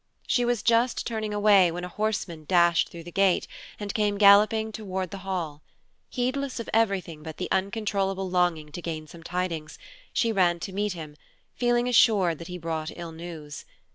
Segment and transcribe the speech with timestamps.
[0.25, 3.45] She was just turning away when a horseman dashed through the gate
[3.79, 5.61] and came galloping toward the Hall.
[6.09, 9.77] Heedless of everything but the uncontrollable longing to gain some tidings,
[10.11, 11.17] she ran to meet him,
[11.53, 13.63] feeling assured that he brought ill news.